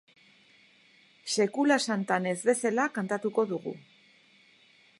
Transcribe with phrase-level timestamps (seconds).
[1.35, 3.75] Sekula santan ez bezala kantatuko dugu.